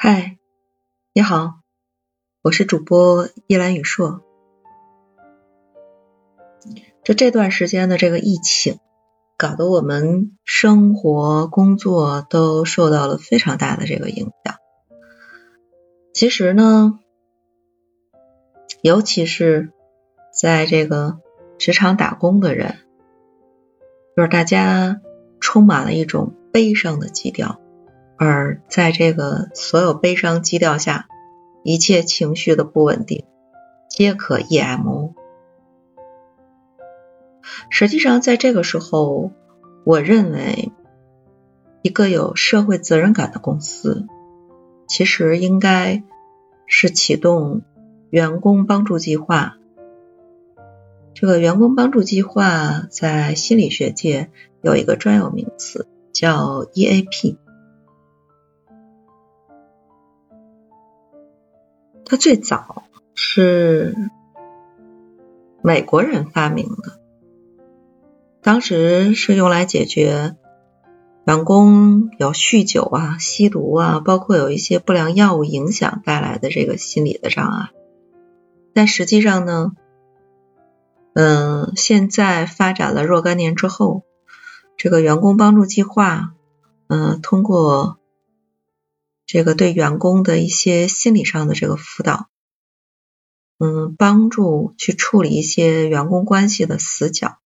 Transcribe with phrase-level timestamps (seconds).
[0.00, 0.38] 嗨，
[1.12, 1.54] 你好，
[2.40, 4.20] 我是主播叶兰雨硕。
[7.02, 8.78] 就这段时间的这个疫情，
[9.36, 14.54] 搞得我们生活、工作都受到了非常大的这个影响。
[16.14, 17.00] 其实呢，
[18.82, 19.72] 尤其是
[20.30, 21.18] 在这个
[21.58, 22.76] 职场打工的人，
[24.16, 25.00] 就是大家
[25.40, 27.60] 充满了一种悲伤的基调，
[28.18, 31.06] 而在这个所有悲伤基调下，
[31.62, 33.24] 一切情绪的不稳定
[33.88, 35.12] 皆可 EMO。
[37.70, 39.30] 实际上，在这个时候，
[39.84, 40.72] 我认为
[41.82, 44.06] 一个有社会责任感的公司，
[44.88, 46.02] 其实应该
[46.66, 47.62] 是启动
[48.10, 49.56] 员工帮助计划。
[51.14, 57.36] 这个员工帮助计划在心理学界有一个专有名词，叫 EAP。
[62.08, 63.94] 它最早是
[65.62, 66.98] 美国人发明的。
[68.40, 70.34] 当时是用来解决
[71.26, 77.68] 员工有酗酒啊、吸毒啊，包括有一些不良药物影响带来的这个心理的障碍。
[78.72, 79.72] 但实际上呢，
[81.12, 84.04] 嗯，现在发展了若干年之后，
[84.78, 86.32] 这个员工帮助计划，
[86.86, 87.97] 嗯，通过
[89.28, 92.28] 这个对员工的一些心理上的这个辅导，
[93.58, 97.36] 嗯，帮助去处理一些员工关系的死角。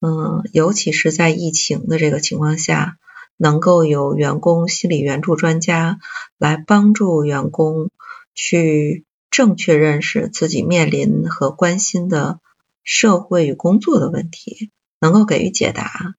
[0.00, 2.98] 嗯，尤其是在疫情的这个情况下，
[3.38, 5.98] 能够有员工心理援助专家
[6.36, 7.90] 来帮助员工
[8.34, 12.40] 去正确认识自己面临和关心的
[12.82, 14.70] 社会与工作的问题，
[15.00, 16.14] 能够给予解答。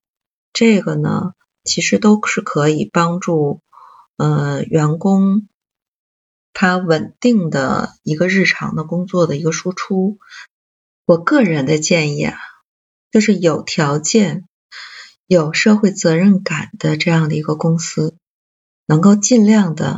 [0.54, 3.62] 这个呢，其实都是可以帮助
[4.22, 5.48] 呃员工
[6.54, 10.20] 他稳定的一个日常的工作的一个输出。
[11.06, 12.38] 我个人的建议啊。
[13.14, 14.48] 就是有条件、
[15.28, 18.16] 有社会责任感的这样的一个公司，
[18.86, 19.98] 能够尽量的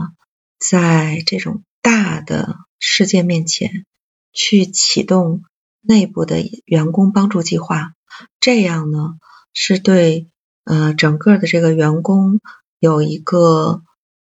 [0.58, 3.86] 在这种大的事件面前
[4.32, 5.44] 去启动
[5.80, 7.94] 内部的员工帮助计划，
[8.40, 9.20] 这样呢
[9.54, 10.28] 是对
[10.64, 12.42] 呃整个的这个员工
[12.80, 13.84] 有一个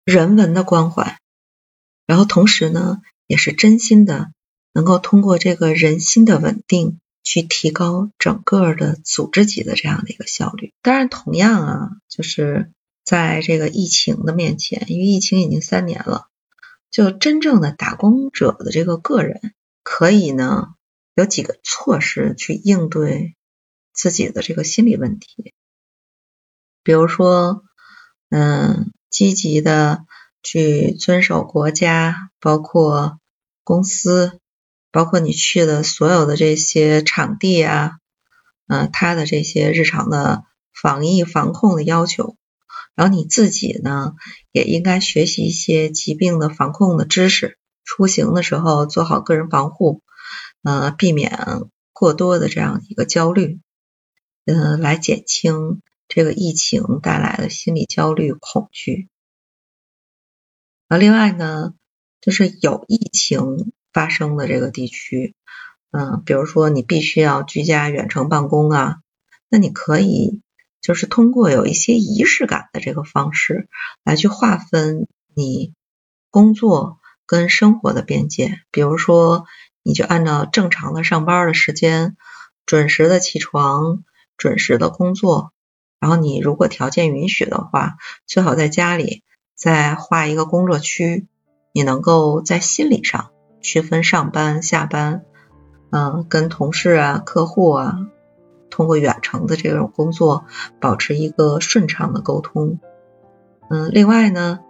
[0.03, 1.19] 人文的关怀，
[2.06, 4.31] 然后同时呢也是真心的
[4.73, 7.00] 能够通过这个人心的稳定。
[7.23, 10.73] 去提高整个的组织级的这样的一个效率。
[10.81, 12.72] 当然，同样啊，就是
[13.03, 16.29] 在这个疫情的面前，因为疫情已经三年了，
[16.89, 20.73] 就真正的打工者的这个个人，可以呢
[21.13, 23.35] 有几个措施去应对
[23.94, 25.53] 自己的这个心理问题，
[26.81, 27.63] 比如说，
[28.29, 30.06] 嗯，积极的
[30.42, 33.20] 去遵守国家，包括
[33.64, 34.40] 公司。
[34.94, 37.94] 包括你去的所有的这些场地啊，
[38.68, 42.36] 嗯，他的这些日常的防疫防控的要求，
[42.94, 44.16] 然后你自己呢
[44.52, 50.02] 也应该学习一些疾病的防控的知识，出行的时候做好个人防护，
[50.62, 51.40] 呃，避免
[51.94, 53.62] 过多的这样一个焦虑，
[54.44, 55.82] 嗯，来减轻
[56.14, 59.08] 这个疫情带来的心理焦虑恐惧。
[60.88, 61.74] 啊，另外呢，
[62.20, 63.72] 就是有疫情。
[63.94, 65.36] 发生的这个地区，
[65.92, 69.02] 嗯，比如说你必须要居家远程办公啊，
[69.50, 70.40] 那你可以
[70.80, 73.68] 就是通过有一些仪式感的这个方式
[74.06, 75.74] 来去划分你
[76.30, 79.46] 工作跟生活的边界，比如说
[79.84, 82.16] 你就按照正常的上班的时间，
[82.66, 84.06] 准时的起床，
[84.38, 85.52] 准时的工作，
[86.01, 87.95] 然后你如果条件允许的话，
[88.25, 89.23] 最好在家里
[89.56, 91.28] 再画一个工作区，
[91.72, 93.29] 你能够在心理上。
[93.63, 95.23] 区分上班、下班，
[95.91, 98.07] 嗯，跟同事啊、客户啊，
[98.72, 100.45] 通过远程的这种工作，
[100.79, 102.80] 保持一个顺畅的沟通。
[103.69, 104.62] 嗯，另外呢，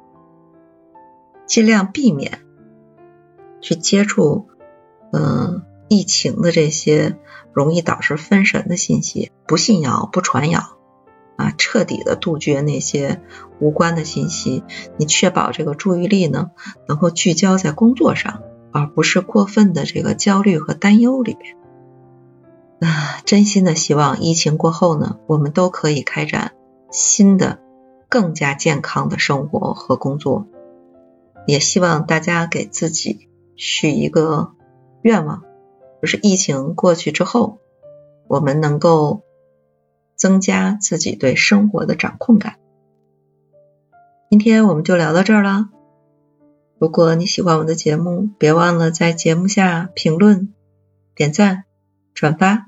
[1.46, 2.42] 尽量避免
[3.62, 4.50] 去接触，
[5.14, 7.18] 嗯，疫情的这些
[7.54, 10.78] 容易导致分神的信息，不信谣、不传谣，
[11.42, 13.22] 啊，彻底的杜绝那些
[13.60, 14.64] 无关的信息。
[14.98, 16.52] 你确保这个注意力呢，
[16.88, 18.44] 能够聚焦在工作上。
[18.74, 21.58] 而不是过分的这个焦虑和担忧里边。
[22.80, 26.54] 啊，真心的希望疫情过后呢，我们都可以开展
[26.90, 27.60] 新的、
[28.08, 30.46] 更加健康的生活和工作。
[31.46, 33.28] 也希望大家给自己
[33.58, 34.52] 许一个
[35.02, 35.44] 愿望，
[36.02, 37.58] 就是疫情过去之后，
[38.30, 39.24] 我们能够
[40.22, 42.58] 增加自己对生活的掌控感。
[44.30, 45.70] 今天我们就聊到这儿了。
[46.78, 50.54] 如果你喜欢我的节目，别忘了在节目下评论、
[51.16, 51.64] 点赞、
[52.14, 52.68] 转发。